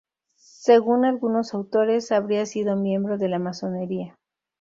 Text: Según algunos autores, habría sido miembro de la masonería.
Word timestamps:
Según 0.37 1.05
algunos 1.05 1.53
autores, 1.53 2.11
habría 2.11 2.47
sido 2.47 2.75
miembro 2.75 3.19
de 3.19 3.27
la 3.29 3.37
masonería. 3.37 4.17